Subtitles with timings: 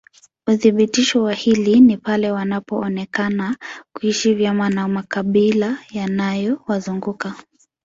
[0.47, 3.57] Uthibitisho wa hili ni pale wanapoonekana
[3.95, 7.35] kuishi vyema na makabila yaliyowazunguka